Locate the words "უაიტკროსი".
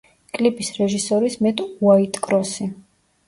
1.89-2.71